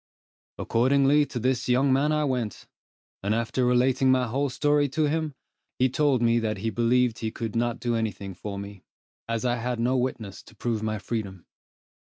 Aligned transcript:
Accordingly 0.57 1.27
to 1.27 1.37
this 1.37 1.69
young 1.69 1.93
man 1.93 2.11
I 2.11 2.23
went, 2.23 2.65
and 3.21 3.35
after 3.35 3.63
relating 3.67 4.09
my 4.09 4.25
whole 4.25 4.49
story 4.49 4.89
to 4.89 5.03
him, 5.07 5.35
he 5.77 5.89
told 5.89 6.23
me 6.23 6.39
that 6.39 6.57
he 6.57 6.71
believed 6.71 7.19
he 7.19 7.29
could 7.29 7.55
not 7.55 7.79
do 7.79 7.95
any 7.95 8.09
thing 8.11 8.33
for 8.33 8.57
me, 8.57 8.81
as 9.29 9.45
I 9.45 9.57
had 9.57 9.79
no 9.79 9.95
witnesses 9.95 10.41
to 10.45 10.55
prove 10.55 10.81
my 10.81 10.97
freedom. 10.97 11.45